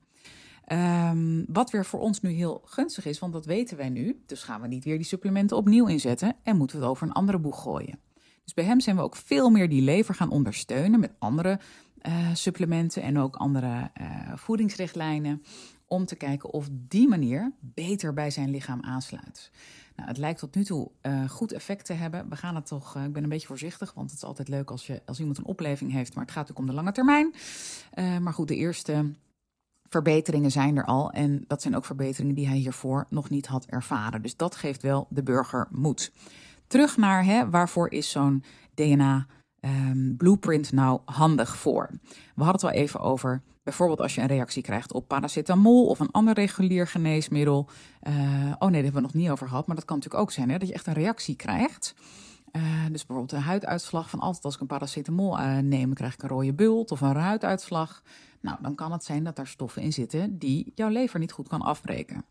Um, 0.72 1.44
wat 1.48 1.70
weer 1.70 1.84
voor 1.84 2.00
ons 2.00 2.20
nu 2.20 2.30
heel 2.30 2.62
gunstig 2.64 3.06
is, 3.06 3.18
want 3.18 3.32
dat 3.32 3.46
weten 3.46 3.76
wij 3.76 3.88
nu. 3.88 4.22
Dus 4.26 4.42
gaan 4.42 4.60
we 4.60 4.66
niet 4.66 4.84
weer 4.84 4.96
die 4.96 5.06
supplementen 5.06 5.56
opnieuw 5.56 5.86
inzetten 5.86 6.36
en 6.42 6.56
moeten 6.56 6.76
we 6.76 6.82
het 6.82 6.90
over 6.90 7.06
een 7.06 7.12
andere 7.12 7.38
boeg 7.38 7.62
gooien. 7.62 7.98
Dus 8.44 8.54
bij 8.54 8.64
hem 8.64 8.80
zijn 8.80 8.96
we 8.96 9.02
ook 9.02 9.16
veel 9.16 9.50
meer 9.50 9.68
die 9.68 9.82
lever 9.82 10.14
gaan 10.14 10.30
ondersteunen 10.30 11.00
met 11.00 11.12
andere 11.18 11.60
uh, 12.02 12.34
supplementen 12.34 13.02
en 13.02 13.18
ook 13.18 13.36
andere 13.36 13.90
uh, 14.00 14.32
voedingsrichtlijnen. 14.34 15.42
Om 15.86 16.04
te 16.04 16.16
kijken 16.16 16.50
of 16.50 16.68
die 16.72 17.08
manier 17.08 17.52
beter 17.60 18.14
bij 18.14 18.30
zijn 18.30 18.50
lichaam 18.50 18.82
aansluit. 18.82 19.50
Nou, 19.96 20.08
het 20.08 20.18
lijkt 20.18 20.38
tot 20.38 20.54
nu 20.54 20.64
toe 20.64 20.90
uh, 21.02 21.28
goed 21.28 21.52
effect 21.52 21.84
te 21.84 21.92
hebben. 21.92 22.28
We 22.28 22.36
gaan 22.36 22.54
het 22.54 22.66
toch, 22.66 22.96
ik 22.96 23.12
ben 23.12 23.22
een 23.22 23.28
beetje 23.28 23.46
voorzichtig, 23.46 23.94
want 23.94 24.10
het 24.10 24.18
is 24.18 24.24
altijd 24.24 24.48
leuk 24.48 24.70
als, 24.70 24.86
je, 24.86 25.02
als 25.06 25.18
iemand 25.18 25.38
een 25.38 25.44
opleving 25.44 25.92
heeft. 25.92 26.14
Maar 26.14 26.24
het 26.24 26.32
gaat 26.32 26.48
natuurlijk 26.48 26.68
om 26.68 26.74
de 26.74 26.82
lange 26.82 26.92
termijn. 26.92 27.34
maar 28.22 28.32
goed, 28.32 28.48
de 28.48 28.56
eerste 28.56 29.04
verbeteringen 29.88 30.50
zijn 30.50 30.76
er 30.76 30.84
al. 30.84 31.10
En 31.10 31.44
dat 31.46 31.62
zijn 31.62 31.76
ook 31.76 31.84
verbeteringen 31.84 32.34
die 32.34 32.48
hij 32.48 32.56
hiervoor 32.56 33.06
nog 33.08 33.30
niet 33.30 33.46
had 33.46 33.64
ervaren. 33.64 34.22
Dus 34.22 34.36
dat 34.36 34.56
geeft 34.56 34.82
wel 34.82 35.06
de 35.10 35.22
burger 35.22 35.68
moed. 35.70 36.12
Terug 36.66 36.96
naar 36.96 37.24
hè, 37.24 37.50
waarvoor 37.50 37.90
is 37.90 38.10
zo'n 38.10 38.44
DNA 38.74 39.26
um, 39.60 40.14
blueprint 40.16 40.72
nou 40.72 41.00
handig 41.04 41.56
voor? 41.56 41.88
We 42.34 42.44
hadden 42.44 42.52
het 42.52 42.62
wel 42.62 42.70
even 42.70 43.00
over. 43.00 43.42
Bijvoorbeeld 43.62 44.00
als 44.00 44.14
je 44.14 44.20
een 44.20 44.26
reactie 44.26 44.62
krijgt 44.62 44.92
op 44.92 45.08
paracetamol 45.08 45.86
of 45.86 46.00
een 46.00 46.10
ander 46.10 46.34
regulier 46.34 46.86
geneesmiddel. 46.86 47.68
Uh, 48.02 48.14
oh 48.14 48.18
nee, 48.18 48.58
daar 48.58 48.70
hebben 48.72 48.92
we 48.92 49.00
nog 49.00 49.14
niet 49.14 49.30
over 49.30 49.48
gehad. 49.48 49.66
Maar 49.66 49.76
dat 49.76 49.84
kan 49.84 49.96
natuurlijk 49.96 50.22
ook 50.22 50.32
zijn 50.32 50.50
hè, 50.50 50.58
dat 50.58 50.68
je 50.68 50.74
echt 50.74 50.86
een 50.86 50.92
reactie 50.92 51.36
krijgt. 51.36 51.94
Uh, 52.52 52.62
dus 52.90 53.06
bijvoorbeeld 53.06 53.32
een 53.32 53.46
huiduitslag 53.46 54.10
van 54.10 54.20
altijd 54.20 54.44
als 54.44 54.54
ik 54.54 54.60
een 54.60 54.66
paracetamol 54.66 55.38
uh, 55.38 55.58
neem, 55.58 55.94
krijg 55.94 56.14
ik 56.14 56.22
een 56.22 56.28
rode 56.28 56.54
bult 56.54 56.90
of 56.90 57.00
een 57.00 57.16
huiduitslag. 57.16 58.02
Nou, 58.40 58.58
dan 58.62 58.74
kan 58.74 58.92
het 58.92 59.04
zijn 59.04 59.24
dat 59.24 59.36
daar 59.36 59.46
stoffen 59.46 59.82
in 59.82 59.92
zitten 59.92 60.38
die 60.38 60.72
jouw 60.74 60.88
lever 60.88 61.18
niet 61.18 61.32
goed 61.32 61.48
kan 61.48 61.60
afbreken. 61.60 62.24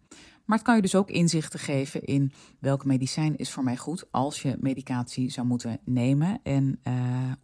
Maar 0.45 0.57
het 0.57 0.65
kan 0.65 0.75
je 0.75 0.81
dus 0.81 0.95
ook 0.95 1.09
inzichten 1.09 1.59
geven 1.59 2.03
in 2.03 2.31
welk 2.59 2.85
medicijn 2.85 3.37
is 3.37 3.51
voor 3.51 3.63
mij 3.63 3.77
goed 3.77 4.05
als 4.11 4.41
je 4.41 4.57
medicatie 4.59 5.29
zou 5.29 5.47
moeten 5.47 5.79
nemen 5.83 6.39
en, 6.43 6.79
uh, 6.83 6.93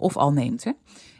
of 0.04 0.18
al 0.18 0.32
neemt. 0.32 0.64
Hè? 0.64 0.72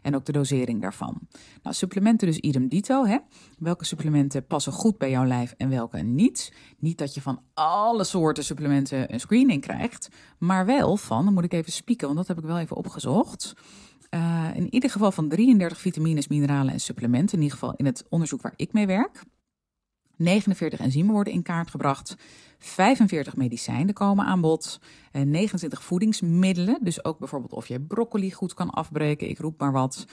En 0.02 0.16
ook 0.16 0.26
de 0.26 0.32
dosering 0.32 0.82
daarvan. 0.82 1.20
Nou, 1.64 1.76
supplementen 1.76 2.28
dus 2.28 2.38
idem 2.38 2.68
dito. 2.68 3.06
Hè? 3.06 3.18
Welke 3.58 3.86
supplementen 3.86 4.46
passen 4.46 4.74
goed 4.74 4.98
bij 4.98 5.10
jouw 5.10 5.26
lijf 5.26 5.54
en 5.58 5.70
welke 5.70 5.98
niet. 5.98 6.54
Niet 6.80 6.98
dat 6.98 7.14
je 7.14 7.22
van 7.22 7.42
alle 7.54 8.04
soorten 8.04 8.44
supplementen 8.44 9.14
een 9.14 9.20
screening 9.20 9.62
krijgt, 9.62 10.10
maar 10.38 10.66
wel 10.66 10.98
van, 10.98 11.26
dan 11.26 11.34
moet 11.34 11.44
ik 11.44 11.54
even 11.54 11.72
spieken, 11.72 12.06
want 12.06 12.20
dat 12.20 12.28
heb 12.28 12.38
ik 12.38 12.44
wel 12.44 12.60
even 12.60 12.76
opgezocht. 12.76 13.54
Uh, 14.10 14.50
in 14.54 14.74
ieder 14.74 14.90
geval 14.90 15.12
van 15.12 15.30
33 15.30 15.80
vitamines, 15.80 16.28
mineralen 16.28 16.74
en 16.74 16.80
supplementen. 16.80 17.38
In 17.38 17.44
ieder 17.44 17.58
geval 17.58 17.74
in 17.76 17.86
het 17.86 18.06
onderzoek 18.10 18.42
waar 18.42 18.54
ik 18.56 18.74
mee 18.74 18.88
werk. 18.88 19.24
49 20.24 20.80
enzymen 20.80 21.14
worden 21.14 21.34
in 21.34 21.42
kaart 21.42 21.70
gebracht. 21.70 22.16
45 22.60 23.36
medicijnen 23.36 23.94
komen 23.94 24.26
aan 24.26 24.42
bod. 24.42 24.80
En 25.12 25.30
29 25.30 25.84
voedingsmiddelen. 25.84 26.78
Dus 26.82 27.06
ook 27.06 27.20
bijvoorbeeld 27.20 27.54
of 27.54 27.68
je 27.68 27.82
broccoli 27.82 28.32
goed 28.32 28.54
kan 28.54 28.70
afbreken. 28.70 29.30
Ik 29.30 29.40
roep 29.40 29.60
maar 29.60 29.72
wat. 29.72 30.06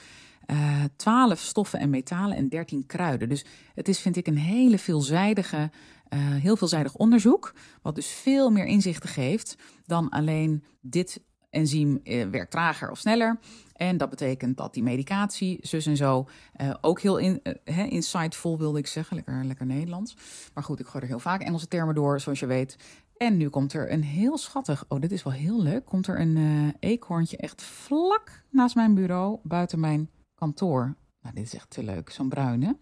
Uh, 0.47 0.83
12 0.95 1.39
stoffen 1.39 1.79
en 1.79 1.89
metalen 1.89 2.37
en 2.37 2.49
13 2.49 2.85
kruiden. 2.85 3.29
Dus 3.29 3.45
het 3.73 3.87
is, 3.87 3.99
vind 3.99 4.15
ik, 4.15 4.27
een 4.27 4.37
hele 4.37 4.77
veelzijdige, 4.77 5.57
uh, 5.57 6.19
heel 6.19 6.55
veelzijdig 6.55 6.95
onderzoek. 6.95 7.53
Wat 7.81 7.95
dus 7.95 8.07
veel 8.07 8.49
meer 8.49 8.65
inzichten 8.65 9.09
geeft 9.09 9.55
dan 9.85 10.09
alleen 10.09 10.63
dit 10.81 11.21
enzym 11.51 11.99
uh, 12.03 12.25
werkt 12.25 12.51
trager 12.51 12.91
of 12.91 12.97
sneller. 12.97 13.39
En 13.73 13.97
dat 13.97 14.09
betekent 14.09 14.57
dat 14.57 14.73
die 14.73 14.83
medicatie, 14.83 15.59
zus 15.61 15.85
en 15.85 15.97
zo, 15.97 16.27
uh, 16.61 16.73
ook 16.81 17.01
heel 17.01 17.17
in, 17.17 17.41
uh, 17.43 17.91
insightful 17.91 18.57
wilde 18.57 18.79
ik 18.79 18.87
zeggen. 18.87 19.15
Lekker, 19.15 19.45
lekker 19.45 19.65
Nederlands. 19.65 20.17
Maar 20.53 20.63
goed, 20.63 20.79
ik 20.79 20.85
gooi 20.85 21.03
er 21.03 21.09
heel 21.09 21.19
vaak 21.19 21.41
Engelse 21.41 21.67
termen 21.67 21.95
door, 21.95 22.19
zoals 22.19 22.39
je 22.39 22.45
weet. 22.45 22.75
En 23.17 23.37
nu 23.37 23.49
komt 23.49 23.73
er 23.73 23.91
een 23.91 24.03
heel 24.03 24.37
schattig, 24.37 24.85
oh 24.87 24.99
dit 24.99 25.11
is 25.11 25.23
wel 25.23 25.33
heel 25.33 25.61
leuk, 25.61 25.85
komt 25.85 26.07
er 26.07 26.19
een 26.19 26.35
uh, 26.35 26.73
eekhoorntje 26.79 27.37
echt 27.37 27.61
vlak 27.61 28.43
naast 28.49 28.75
mijn 28.75 28.93
bureau, 28.93 29.39
buiten 29.43 29.79
mijn 29.79 30.09
kantoor. 30.35 30.95
Nou, 31.21 31.35
dit 31.35 31.45
is 31.45 31.53
echt 31.53 31.69
te 31.69 31.83
leuk. 31.83 32.09
Zo'n 32.09 32.29
bruine. 32.29 32.77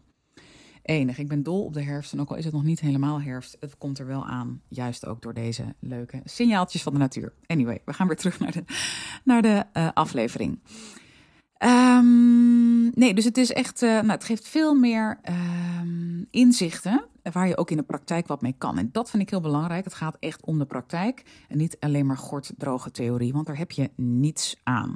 Enig. 0.82 1.18
Ik 1.18 1.28
ben 1.28 1.44
dol 1.44 1.66
op 1.66 1.74
de 1.74 1.84
herfst. 1.84 2.14
En 2.14 2.20
ook 2.20 2.30
al 2.30 2.36
is 2.36 2.46
het 2.46 2.54
nog 2.54 2.64
niet 2.64 2.80
helemaal 2.80 3.22
herfst, 3.22 3.58
het 3.60 3.78
komt 3.78 4.00
er 4.00 4.06
wel 4.06 4.26
aan. 4.26 4.62
Juist 4.68 5.06
ook 5.06 5.22
door 5.22 5.34
deze 5.34 5.76
leuke 5.80 6.22
signaaltjes 6.24 6.84
van 6.84 6.94
de 6.94 7.00
natuur. 7.00 7.34
Anyway, 7.46 7.82
we 7.86 7.94
gaan 7.94 8.08
weer 8.08 8.18
terug 8.18 8.40
naar 8.40 8.52
de, 8.52 8.64
naar 9.24 9.42
de 9.42 9.66
uh, 9.74 9.90
aflevering. 9.94 10.60
Um, 11.64 12.90
nee, 12.94 13.14
dus 13.14 13.26
het 13.26 13.38
is 13.38 13.54
echt, 13.54 13.82
uh, 13.82 13.90
nou, 13.90 14.12
het 14.12 14.24
geeft 14.24 14.48
veel 14.48 14.76
meer 14.76 15.20
um, 15.82 16.28
inzichten 16.32 17.06
waar 17.32 17.48
je 17.48 17.58
ook 17.58 17.72
in 17.72 17.78
de 17.78 17.84
praktijk 17.84 18.28
wat 18.28 18.42
mee 18.42 18.56
kan. 18.58 18.78
En 18.78 18.90
dat 18.92 19.10
vind 19.10 19.24
ik 19.24 19.30
heel 19.30 19.42
belangrijk. 19.42 19.84
Het 19.84 19.94
gaat 19.94 20.18
echt 20.20 20.46
om 20.46 20.60
de 20.60 20.66
praktijk 20.66 21.24
en 21.48 21.58
niet 21.58 21.78
alleen 21.80 22.06
maar 22.06 22.42
droge 22.58 22.92
theorie, 22.92 23.34
want 23.34 23.46
daar 23.46 23.58
heb 23.58 23.72
je 23.72 23.90
niets 23.96 24.56
aan. 24.64 24.96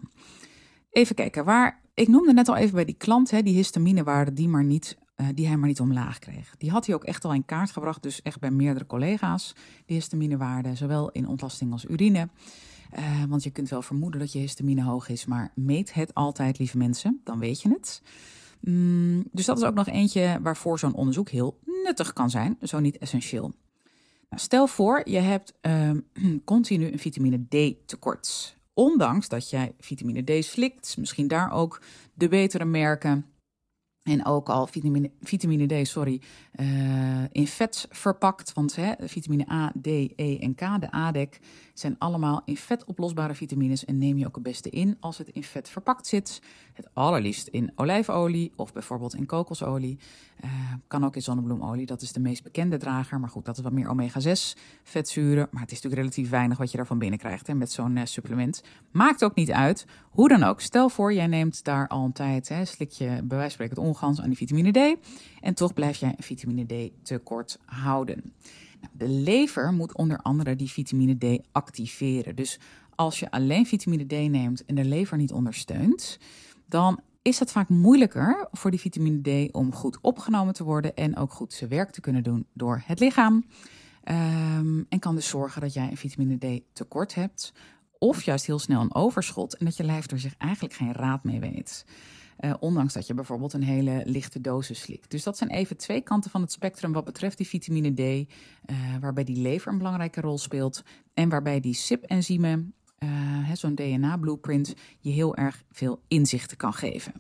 Even 0.90 1.16
kijken, 1.16 1.46
waar 1.46 1.82
ik 1.94 2.08
noemde 2.08 2.34
net 2.34 2.48
al 2.48 2.56
even 2.56 2.76
bij 2.76 2.86
die 2.86 2.98
klant, 2.98 3.32
hè, 3.32 3.42
die 3.42 3.56
histaminewaarde 3.56 4.34
die, 4.34 4.48
maar 4.48 4.64
niet, 4.64 4.98
uh, 5.24 5.30
die 5.36 5.48
hij 5.48 5.58
maar 5.58 5.68
niet 5.68 5.80
omlaag 5.80 6.20
kreeg. 6.20 6.56
Die 6.58 6.72
had 6.72 6.86
hij 6.86 6.96
ook 6.96 7.04
echt 7.04 7.26
al 7.26 7.34
in 7.34 7.46
kaart 7.46 7.72
gebracht, 7.72 8.04
dus 8.04 8.22
echt 8.22 8.40
bij 8.40 8.52
meerdere 8.52 8.86
collega's, 8.86 9.56
die 9.86 9.96
histaminewaarde, 9.96 10.76
zowel 10.76 11.12
in 11.12 11.28
ontlasting 11.28 11.72
als 11.72 11.86
urine. 11.86 12.30
Uh, 12.98 13.24
want 13.30 13.44
je 13.44 13.50
kunt 13.50 13.70
wel 13.70 13.82
vermoeden 13.82 14.20
dat 14.20 14.32
je 14.32 14.40
histamine 14.40 14.84
hoog 14.84 15.10
is, 15.10 15.26
maar 15.26 15.52
meet 15.56 15.94
het 15.94 16.14
altijd, 16.14 16.60
lieve 16.60 16.78
mensen, 16.78 17.22
dan 17.24 17.40
weet 17.40 17.62
je 17.62 17.70
het. 17.70 18.02
Mm, 18.60 19.24
dus 19.32 19.46
dat 19.46 19.58
is 19.58 19.64
ook 19.64 19.74
nog 19.74 19.88
eentje 19.88 20.40
waarvoor 20.42 20.80
zo'n 20.80 20.94
onderzoek 20.94 21.30
heel 21.30 21.60
nuttig 21.84 22.14
kan 22.14 22.30
zijn, 22.30 22.58
zo 22.62 22.80
niet 22.80 22.98
essentieel. 22.98 23.52
Nou, 24.30 24.42
stel 24.42 24.68
voor, 24.68 25.02
je 25.10 25.20
hebt 25.20 25.54
uh, 25.62 25.92
continu 26.46 26.92
een 26.92 27.00
vitamine 27.00 27.46
D 27.50 27.88
tekort. 27.88 28.58
Ondanks 28.74 29.28
dat 29.28 29.50
jij 29.50 29.74
vitamine 29.80 30.40
D 30.40 30.46
slikt, 30.46 30.98
misschien 30.98 31.28
daar 31.28 31.52
ook 31.52 31.82
de 32.14 32.28
betere 32.28 32.66
merken 32.66 33.26
en 34.04 34.26
ook 34.26 34.50
al 34.50 34.68
vitamine, 34.68 35.12
vitamine 35.22 35.84
D, 35.84 35.88
sorry, 35.88 36.22
uh, 36.60 36.66
in 37.32 37.48
vet 37.48 37.88
verpakt. 37.90 38.54
Want 38.54 38.76
hè, 38.76 38.94
vitamine 39.00 39.52
A, 39.52 39.72
D, 39.82 39.88
E 40.16 40.38
en 40.40 40.56
K, 40.56 40.60
de 40.80 40.92
ADEC, 40.92 41.40
zijn 41.74 41.96
allemaal 42.00 42.42
in 42.46 42.58
vet 42.58 42.86
oplosbare 42.86 43.36
vitamines. 43.36 43.86
En 43.86 43.98
neem 43.98 44.18
je 44.18 44.28
ook 44.28 44.36
het 44.36 44.44
beste 44.44 44.70
in 44.70 44.98
als 45.00 45.18
het 45.18 45.30
in 45.30 45.44
vet 45.44 45.70
verpakt 45.70 46.08
zit. 46.08 46.42
Het 46.74 46.90
allerliefst 46.94 47.48
in 47.48 47.72
olijfolie 47.76 48.52
of 48.56 48.74
bijvoorbeeld 48.74 49.16
in 49.16 49.26
kokosolie. 49.26 50.00
Uh, 50.46 50.52
kan 50.88 51.06
ook 51.06 51.16
in 51.16 51.22
zonnebloemolie, 51.22 51.86
dat 51.86 52.02
is 52.02 52.12
de 52.12 52.20
meest 52.20 52.44
bekende 52.44 52.78
drager. 52.78 53.20
Maar 53.20 53.30
goed, 53.30 53.46
dat 53.46 53.58
is 53.58 53.64
wat 53.64 53.72
meer 53.72 53.88
omega-6 53.88 54.60
vetzuren. 54.84 55.48
Maar 55.52 55.62
het 55.62 55.72
is 55.72 55.82
natuurlijk 55.82 56.02
relatief 56.02 56.30
weinig 56.30 56.58
wat 56.58 56.72
je 56.72 56.78
daarvan 56.78 57.00
binnenkrijgt 57.00 57.48
hè, 57.48 57.54
met 57.54 57.72
zo'n 57.72 57.96
uh, 57.96 58.06
supplement. 58.06 58.64
Maakt 58.92 59.24
ook 59.24 59.36
niet 59.36 59.52
uit. 59.52 59.86
Hoe 60.10 60.30
dan 60.30 60.44
ook, 60.44 60.62
stel 60.62 60.90
voor, 60.90 61.14
jij 61.14 61.28
neemt 61.28 61.64
daar 61.64 61.88
al 61.88 62.06
een 62.06 62.12
tijd, 62.12 62.50
hè, 62.50 62.66
slik 62.66 62.92
je 62.92 63.06
bij 63.06 63.38
wijze 63.38 63.42
van 63.42 63.52
spreken 63.52 63.76
het 63.76 63.86
ongans 63.94 64.22
aan 64.22 64.28
die 64.28 64.38
vitamine 64.38 64.72
D. 64.72 64.98
En 65.42 65.54
toch 65.54 65.74
blijf 65.74 65.98
jij 65.98 66.16
vitamine 66.18 66.66
D 66.66 66.92
tekort 67.06 67.60
houden. 67.66 68.34
Nou, 68.82 68.94
de 68.98 69.08
lever 69.08 69.74
moet 69.74 69.98
onder 69.98 70.18
andere 70.18 70.56
die 70.56 70.70
vitamine 70.70 71.18
D 71.18 71.42
activeren. 71.52 72.36
Dus 72.36 72.60
als 72.96 73.20
je 73.20 73.32
alleen 73.32 73.66
vitamine 73.66 74.06
D 74.06 74.12
neemt 74.12 74.66
en 74.66 74.76
de 74.76 74.86
lever 74.86 75.18
niet 75.18 75.32
ondersteunt, 75.32 76.20
dan 76.66 77.00
is 77.22 77.40
het 77.40 77.52
vaak 77.52 77.70
moeilijker 77.70 78.48
voor 78.52 78.72
die 78.72 78.80
vitamine 78.80 79.48
D 79.48 79.54
om 79.54 79.74
goed 79.74 79.98
opgenomen 80.02 80.54
te 80.54 80.64
worden 80.64 80.96
en 80.96 81.16
ook 81.18 81.34
goed 81.34 81.54
zijn 81.54 81.70
werk 81.70 81.92
te 81.92 82.02
kunnen 82.02 82.24
doen 82.24 82.46
door 82.54 82.84
het 82.86 83.00
lichaam. 83.00 83.34
Um, 83.34 84.86
en 84.90 85.00
kan 85.00 85.16
dus 85.16 85.28
zorgen 85.28 85.62
dat 85.62 85.74
jij 85.74 85.90
een 85.90 85.98
vitamine 85.98 86.38
D 86.38 86.62
tekort 86.74 87.16
hebt, 87.16 87.54
of 88.00 88.24
juist 88.24 88.46
heel 88.46 88.60
snel 88.60 88.82
een 88.82 88.96
overschot 88.96 89.58
en 89.58 89.66
dat 89.66 89.78
je 89.78 89.84
lijf 89.84 90.12
er 90.12 90.20
zich 90.20 90.36
eigenlijk 90.38 90.74
geen 90.74 90.92
raad 90.92 91.24
mee 91.24 91.40
weet. 91.40 91.86
Uh, 92.46 92.54
ondanks 92.60 92.94
dat 92.94 93.08
je 93.08 93.14
bijvoorbeeld 93.14 93.54
een 93.54 93.64
hele 93.64 94.02
lichte 94.06 94.42
dosis 94.42 94.80
slikt. 94.80 95.12
Dus 95.12 95.24
dat 95.24 95.38
zijn 95.38 95.50
even 95.50 95.78
twee 95.78 96.02
kanten 96.02 96.32
van 96.32 96.42
het 96.42 96.52
spectrum 96.52 96.94
wat 96.94 97.04
betreft 97.04 97.38
die 97.38 97.48
vitamine 97.48 97.94
D, 97.94 98.00
uh, 98.00 98.26
waarbij 99.02 99.24
die 99.24 99.42
lever 99.42 99.72
een 99.72 99.78
belangrijke 99.78 100.22
rol 100.22 100.38
speelt 100.38 100.84
en 101.14 101.30
waarbij 101.30 101.60
die 101.60 101.74
SIP-enzymen, 101.74 102.74
uh, 103.00 103.52
zo'n 103.54 103.76
DNA-blueprint, 103.76 104.74
je 105.00 105.12
heel 105.12 105.36
erg 105.36 105.64
veel 105.72 106.02
inzichten 106.08 106.58
kan 106.58 106.74
geven. 106.74 107.14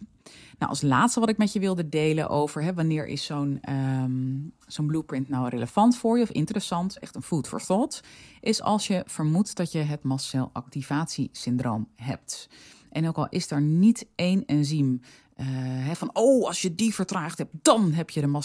Nou, 0.57 0.71
als 0.71 0.81
laatste 0.81 1.19
wat 1.19 1.29
ik 1.29 1.37
met 1.37 1.53
je 1.53 1.59
wilde 1.59 1.89
delen 1.89 2.29
over 2.29 2.63
hè, 2.63 2.73
wanneer 2.73 3.07
is 3.07 3.25
zo'n 3.25 3.59
um, 3.69 4.53
zo'n 4.67 4.87
blueprint 4.87 5.29
nou 5.29 5.49
relevant 5.49 5.97
voor 5.97 6.17
je 6.17 6.23
of 6.23 6.29
interessant, 6.29 6.99
echt 6.99 7.15
een 7.15 7.21
food 7.21 7.47
for 7.47 7.65
thought, 7.65 8.03
is 8.41 8.61
als 8.61 8.87
je 8.87 9.03
vermoedt 9.05 9.55
dat 9.55 9.71
je 9.71 9.79
het 9.79 10.03
mastcelactivatiesyndroom 10.03 11.87
hebt. 11.95 12.49
En 12.93 13.07
ook 13.07 13.17
al 13.17 13.27
is 13.29 13.51
er 13.51 13.61
niet 13.61 14.07
één 14.15 14.45
enzym 14.45 15.01
hè, 15.35 15.95
van, 15.95 16.09
oh, 16.13 16.47
als 16.47 16.61
je 16.61 16.75
die 16.75 16.93
vertraagd 16.93 17.37
hebt, 17.37 17.53
dan 17.61 17.91
heb 17.91 18.09
je 18.09 18.21
de 18.21 18.41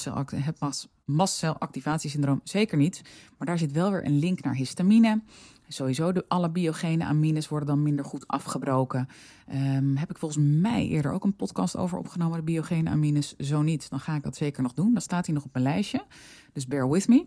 mastcelactivatiesyndroom. 1.05 2.41
Zeker 2.45 2.79
niet. 2.79 3.03
Maar 3.39 3.47
daar 3.47 3.59
zit 3.59 3.73
wel 3.73 3.91
weer 3.91 4.07
een 4.07 4.19
link 4.19 4.43
naar 4.43 4.55
histamine. 4.55 5.23
Sowieso, 5.69 6.13
de, 6.13 6.25
alle 6.29 6.51
biogene 6.51 7.05
amines 7.05 7.49
worden 7.49 7.69
dan 7.69 7.83
minder 7.83 8.05
goed 8.05 8.27
afgebroken. 8.27 9.09
Um, 9.55 9.97
heb 9.97 10.11
ik 10.11 10.19
volgens 10.19 10.47
mij 10.47 10.87
eerder 10.87 11.13
ook 11.13 11.25
een 11.25 11.37
podcast 11.37 11.77
over 11.77 11.99
opgenomen, 11.99 12.39
de 12.39 12.45
biogene 12.45 12.91
amines. 12.91 13.37
Zo 13.37 13.63
niet, 13.63 13.91
dan 13.91 14.01
ga 14.01 14.15
ik 14.15 14.23
dat 14.23 14.37
zeker 14.37 14.63
nog 14.63 14.73
doen. 14.73 14.93
Dan 14.93 15.03
staat 15.03 15.27
hij 15.27 15.35
nog 15.35 15.45
op 15.45 15.53
mijn 15.53 15.65
lijstje. 15.65 16.05
Dus 16.53 16.67
bear 16.67 16.91
with 16.91 17.09
me. 17.09 17.27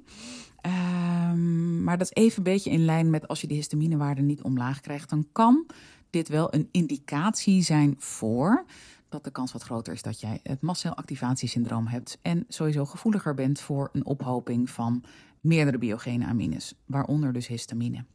Um, 1.31 1.83
maar 1.83 1.97
dat 1.97 2.11
is 2.11 2.23
even 2.23 2.37
een 2.37 2.43
beetje 2.43 2.71
in 2.71 2.85
lijn 2.85 3.09
met 3.09 3.27
als 3.27 3.41
je 3.41 3.47
de 3.47 3.53
histaminewaarde 3.53 4.21
niet 4.21 4.41
omlaag 4.41 4.79
krijgt, 4.79 5.09
dan 5.09 5.27
kan 5.31 5.65
dit 6.11 6.27
wel 6.27 6.53
een 6.53 6.67
indicatie 6.71 7.61
zijn 7.61 7.95
voor 7.97 8.65
dat 9.09 9.23
de 9.23 9.31
kans 9.31 9.51
wat 9.51 9.63
groter 9.63 9.93
is 9.93 10.01
dat 10.01 10.19
jij 10.19 10.39
het 10.43 10.61
mastcelactivatiesyndroom 10.61 11.87
hebt 11.87 12.17
en 12.21 12.45
sowieso 12.47 12.85
gevoeliger 12.85 13.33
bent 13.33 13.59
voor 13.59 13.89
een 13.93 14.05
ophoping 14.05 14.69
van 14.69 15.03
meerdere 15.41 15.77
biogene 15.77 16.25
amines, 16.25 16.73
waaronder 16.85 17.33
dus 17.33 17.47
histamine. 17.47 18.05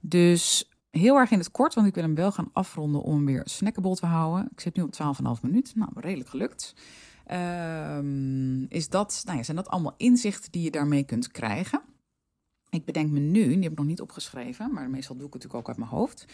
Dus 0.00 0.70
heel 0.90 1.16
erg 1.16 1.30
in 1.30 1.38
het 1.38 1.50
kort, 1.50 1.74
want 1.74 1.86
ik 1.86 1.94
wil 1.94 2.02
hem 2.02 2.14
wel 2.14 2.32
gaan 2.32 2.50
afronden 2.52 3.02
om 3.02 3.24
weer 3.24 3.42
snackable 3.44 3.94
te 3.94 4.06
houden. 4.06 4.48
Ik 4.52 4.60
zit 4.60 4.76
nu 4.76 4.82
op 4.82 4.94
12,5 4.94 5.42
minuten, 5.42 5.78
nou 5.78 5.90
redelijk 5.94 6.28
gelukt. 6.28 6.74
Um, 7.96 8.66
is 8.68 8.88
dat, 8.88 9.22
nou 9.24 9.36
ja, 9.38 9.42
zijn 9.44 9.56
dat 9.56 9.68
allemaal 9.68 9.94
inzichten 9.96 10.52
die 10.52 10.62
je 10.62 10.70
daarmee 10.70 11.04
kunt 11.04 11.28
krijgen? 11.28 11.82
Ik 12.70 12.84
bedenk 12.84 13.10
me 13.10 13.18
nu, 13.18 13.46
die 13.46 13.62
heb 13.62 13.72
ik 13.72 13.78
nog 13.78 13.86
niet 13.86 14.00
opgeschreven, 14.00 14.72
maar 14.72 14.90
meestal 14.90 15.16
doe 15.16 15.26
ik 15.26 15.32
het 15.32 15.42
natuurlijk 15.42 15.68
ook 15.68 15.76
uit 15.76 15.88
mijn 15.88 16.00
hoofd. 16.00 16.26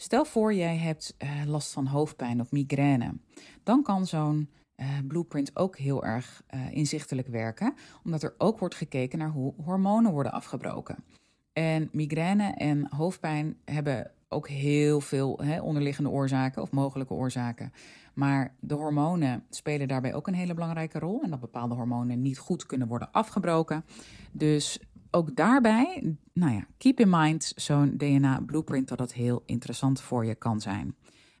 Stel 0.00 0.24
voor 0.24 0.54
jij 0.54 0.76
hebt 0.76 1.14
uh, 1.18 1.30
last 1.46 1.72
van 1.72 1.86
hoofdpijn 1.86 2.40
of 2.40 2.52
migraine. 2.52 3.12
Dan 3.62 3.82
kan 3.82 4.06
zo'n 4.06 4.50
uh, 4.76 4.86
blueprint 5.08 5.56
ook 5.56 5.78
heel 5.78 6.04
erg 6.04 6.42
uh, 6.54 6.72
inzichtelijk 6.72 7.28
werken, 7.28 7.74
omdat 8.04 8.22
er 8.22 8.34
ook 8.38 8.58
wordt 8.58 8.74
gekeken 8.74 9.18
naar 9.18 9.30
hoe 9.30 9.54
hormonen 9.64 10.12
worden 10.12 10.32
afgebroken. 10.32 11.04
En 11.52 11.88
migraine 11.92 12.52
en 12.52 12.86
hoofdpijn 12.94 13.56
hebben 13.64 14.10
ook 14.28 14.48
heel 14.48 15.00
veel 15.00 15.38
hè, 15.42 15.60
onderliggende 15.60 16.10
oorzaken 16.10 16.62
of 16.62 16.70
mogelijke 16.70 17.14
oorzaken. 17.14 17.72
Maar 18.14 18.54
de 18.60 18.74
hormonen 18.74 19.44
spelen 19.50 19.88
daarbij 19.88 20.14
ook 20.14 20.26
een 20.26 20.34
hele 20.34 20.54
belangrijke 20.54 20.98
rol. 20.98 21.22
En 21.22 21.30
dat 21.30 21.40
bepaalde 21.40 21.74
hormonen 21.74 22.22
niet 22.22 22.38
goed 22.38 22.66
kunnen 22.66 22.88
worden 22.88 23.12
afgebroken. 23.12 23.84
Dus 24.32 24.80
ook 25.10 25.36
daarbij, 25.36 26.16
nou 26.32 26.52
ja, 26.52 26.66
keep 26.78 27.00
in 27.00 27.10
mind 27.10 27.52
zo'n 27.56 27.94
DNA-blueprint 27.96 28.88
dat 28.88 28.98
dat 28.98 29.12
heel 29.12 29.42
interessant 29.46 30.00
voor 30.00 30.24
je 30.24 30.34
kan 30.34 30.60
zijn. 30.60 30.94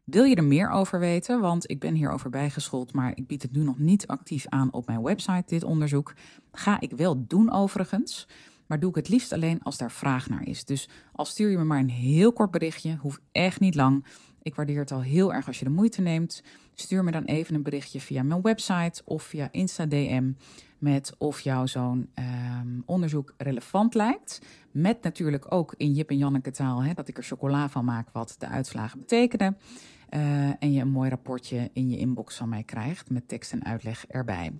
Wil 0.04 0.24
je 0.24 0.34
er 0.34 0.44
meer 0.44 0.70
over 0.70 0.98
weten? 0.98 1.40
Want 1.40 1.70
ik 1.70 1.80
ben 1.80 1.94
hierover 1.94 2.30
bijgeschoold, 2.30 2.92
maar 2.92 3.12
ik 3.16 3.26
bied 3.26 3.42
het 3.42 3.52
nu 3.52 3.62
nog 3.62 3.78
niet 3.78 4.06
actief 4.06 4.46
aan 4.48 4.72
op 4.72 4.86
mijn 4.86 5.02
website, 5.02 5.44
dit 5.46 5.64
onderzoek. 5.64 6.14
Ga 6.52 6.80
ik 6.80 6.90
wel 6.90 7.26
doen 7.26 7.52
overigens, 7.52 8.28
maar 8.66 8.80
doe 8.80 8.90
ik 8.90 8.96
het 8.96 9.08
liefst 9.08 9.32
alleen 9.32 9.62
als 9.62 9.78
daar 9.78 9.92
vraag 9.92 10.28
naar 10.28 10.46
is. 10.46 10.64
Dus 10.64 10.88
als 11.12 11.30
stuur 11.30 11.50
je 11.50 11.56
me 11.56 11.64
maar 11.64 11.78
een 11.78 11.90
heel 11.90 12.32
kort 12.32 12.50
berichtje, 12.50 12.96
hoeft 13.00 13.20
echt 13.32 13.60
niet 13.60 13.74
lang. 13.74 14.04
Ik 14.42 14.54
waardeer 14.54 14.80
het 14.80 14.92
al 14.92 15.02
heel 15.02 15.32
erg 15.34 15.46
als 15.46 15.58
je 15.58 15.64
de 15.64 15.70
moeite 15.70 16.00
neemt. 16.00 16.42
Stuur 16.74 17.04
me 17.04 17.10
dan 17.10 17.24
even 17.24 17.54
een 17.54 17.62
berichtje 17.62 18.00
via 18.00 18.22
mijn 18.22 18.42
website 18.42 19.02
of 19.04 19.22
via 19.22 19.48
Insta 19.52 19.86
DM 19.86 20.32
met 20.78 21.14
of 21.18 21.40
jouw 21.40 21.66
zo'n 21.66 22.10
um, 22.60 22.82
onderzoek 22.86 23.34
relevant 23.36 23.94
lijkt. 23.94 24.40
Met 24.70 25.02
natuurlijk 25.02 25.52
ook 25.52 25.74
in 25.76 25.92
Jip 25.92 26.10
en 26.10 26.16
Janneke 26.16 26.50
taal 26.50 26.82
hè, 26.82 26.94
dat 26.94 27.08
ik 27.08 27.16
er 27.16 27.22
chocola 27.22 27.68
van 27.68 27.84
maak 27.84 28.08
wat 28.12 28.34
de 28.38 28.46
uitslagen 28.46 28.98
betekenen. 28.98 29.58
Uh, 30.10 30.48
en 30.58 30.72
je 30.72 30.80
een 30.80 30.90
mooi 30.90 31.10
rapportje 31.10 31.70
in 31.72 31.90
je 31.90 31.98
inbox 31.98 32.36
van 32.36 32.48
mij 32.48 32.62
krijgt 32.62 33.10
met 33.10 33.28
tekst 33.28 33.52
en 33.52 33.64
uitleg 33.64 34.06
erbij. 34.06 34.52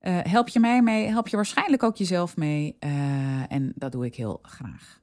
Uh, 0.00 0.18
help 0.22 0.48
je 0.48 0.60
mij 0.60 0.82
mee, 0.82 1.08
help 1.08 1.28
je 1.28 1.36
waarschijnlijk 1.36 1.82
ook 1.82 1.96
jezelf 1.96 2.36
mee. 2.36 2.76
Uh, 2.80 3.52
en 3.52 3.72
dat 3.74 3.92
doe 3.92 4.04
ik 4.04 4.14
heel 4.14 4.38
graag. 4.42 5.00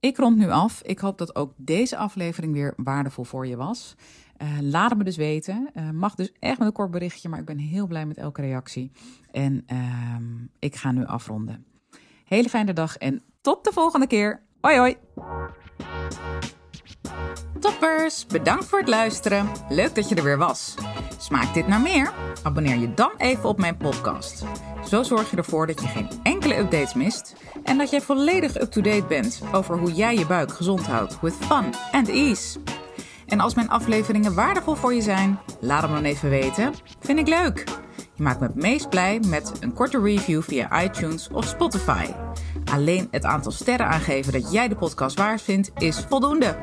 Ik 0.00 0.16
rond 0.16 0.36
nu 0.36 0.50
af. 0.50 0.82
Ik 0.82 0.98
hoop 0.98 1.18
dat 1.18 1.36
ook 1.36 1.52
deze 1.56 1.96
aflevering 1.96 2.52
weer 2.52 2.74
waardevol 2.76 3.24
voor 3.24 3.46
je 3.46 3.56
was. 3.56 3.94
Uh, 4.42 4.48
laat 4.60 4.88
het 4.88 4.98
me 4.98 5.04
dus 5.04 5.16
weten. 5.16 5.70
Uh, 5.74 5.90
mag 5.90 6.14
dus 6.14 6.32
echt 6.38 6.58
met 6.58 6.66
een 6.66 6.72
kort 6.72 6.90
berichtje, 6.90 7.28
maar 7.28 7.38
ik 7.38 7.44
ben 7.44 7.58
heel 7.58 7.86
blij 7.86 8.06
met 8.06 8.16
elke 8.16 8.40
reactie. 8.40 8.90
En 9.30 9.64
uh, 9.72 9.78
ik 10.58 10.76
ga 10.76 10.92
nu 10.92 11.04
afronden. 11.04 11.64
Hele 12.24 12.48
fijne 12.48 12.72
dag 12.72 12.96
en 12.96 13.22
tot 13.40 13.64
de 13.64 13.72
volgende 13.72 14.06
keer. 14.06 14.42
Hoi 14.60 14.78
hoi! 14.78 14.96
Toppers, 17.60 18.26
bedankt 18.26 18.64
voor 18.64 18.78
het 18.78 18.88
luisteren. 18.88 19.48
Leuk 19.68 19.94
dat 19.94 20.08
je 20.08 20.14
er 20.14 20.22
weer 20.22 20.38
was. 20.38 20.74
Smaakt 21.18 21.54
dit 21.54 21.66
naar 21.66 21.80
meer? 21.80 22.12
Abonneer 22.42 22.76
je 22.76 22.94
dan 22.94 23.12
even 23.16 23.48
op 23.48 23.58
mijn 23.58 23.76
podcast. 23.76 24.44
Zo 24.88 25.02
zorg 25.02 25.30
je 25.30 25.36
ervoor 25.36 25.66
dat 25.66 25.80
je 25.80 25.86
geen 25.86 26.08
enkele 26.22 26.56
updates 26.56 26.94
mist 26.94 27.36
en 27.64 27.78
dat 27.78 27.90
jij 27.90 28.00
volledig 28.00 28.60
up-to-date 28.60 29.06
bent 29.08 29.42
over 29.52 29.78
hoe 29.78 29.92
jij 29.92 30.16
je 30.16 30.26
buik 30.26 30.52
gezond 30.52 30.86
houdt 30.86 31.20
with 31.20 31.34
fun 31.34 31.74
and 31.92 32.08
ease. 32.08 32.58
En 33.26 33.40
als 33.40 33.54
mijn 33.54 33.68
afleveringen 33.68 34.34
waardevol 34.34 34.74
voor 34.74 34.94
je 34.94 35.02
zijn, 35.02 35.38
laat 35.60 35.82
hem 35.82 35.92
dan 35.92 36.04
even 36.04 36.30
weten. 36.30 36.74
Vind 37.00 37.18
ik 37.18 37.28
leuk. 37.28 37.64
Je 38.14 38.22
maakt 38.22 38.40
me 38.40 38.46
het 38.46 38.54
meest 38.54 38.88
blij 38.88 39.20
met 39.26 39.52
een 39.60 39.72
korte 39.72 40.00
review 40.00 40.42
via 40.42 40.82
iTunes 40.82 41.28
of 41.32 41.44
Spotify. 41.44 42.06
Alleen 42.72 43.08
het 43.10 43.24
aantal 43.24 43.52
sterren 43.52 43.86
aangeven 43.86 44.32
dat 44.32 44.52
jij 44.52 44.68
de 44.68 44.76
podcast 44.76 45.18
waard 45.18 45.42
vindt 45.42 45.70
is 45.78 46.04
voldoende. 46.08 46.56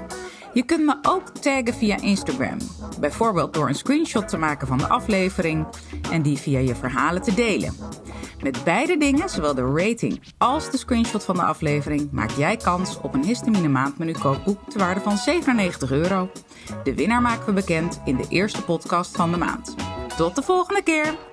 Je 0.53 0.63
kunt 0.63 0.85
me 0.85 0.97
ook 1.01 1.29
taggen 1.29 1.73
via 1.73 2.01
Instagram. 2.01 2.57
Bijvoorbeeld 2.99 3.53
door 3.53 3.67
een 3.67 3.75
screenshot 3.75 4.27
te 4.27 4.37
maken 4.37 4.67
van 4.67 4.77
de 4.77 4.87
aflevering 4.87 5.67
en 6.11 6.21
die 6.21 6.37
via 6.37 6.59
je 6.59 6.75
verhalen 6.75 7.21
te 7.21 7.33
delen. 7.33 7.73
Met 8.43 8.63
beide 8.63 8.97
dingen, 8.97 9.29
zowel 9.29 9.53
de 9.53 9.73
rating 9.75 10.21
als 10.37 10.71
de 10.71 10.77
screenshot 10.77 11.23
van 11.23 11.35
de 11.35 11.43
aflevering, 11.43 12.11
maak 12.11 12.29
jij 12.29 12.57
kans 12.57 12.99
op 13.01 13.13
een 13.13 13.23
histamine 13.23 13.67
maandmenu 13.67 14.11
kookboek 14.11 14.69
ter 14.69 14.79
waarde 14.79 15.01
van 15.01 15.17
97 15.17 15.91
euro. 15.91 16.29
De 16.83 16.95
winnaar 16.95 17.21
maken 17.21 17.45
we 17.45 17.53
bekend 17.53 18.01
in 18.05 18.15
de 18.15 18.25
eerste 18.29 18.63
podcast 18.63 19.15
van 19.15 19.31
de 19.31 19.37
maand. 19.37 19.75
Tot 20.17 20.35
de 20.35 20.41
volgende 20.41 20.83
keer! 20.83 21.32